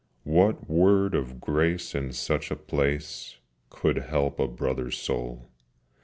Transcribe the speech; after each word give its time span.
What 0.23 0.67
word 0.67 1.13
of 1.13 1.39
grace 1.39 1.93
in 1.93 2.11
such 2.11 2.49
a 2.49 2.55
place 2.55 3.37
Could 3.69 3.97
help 3.97 4.39
a 4.39 4.47
brother's 4.47 4.97
soul? 4.97 5.51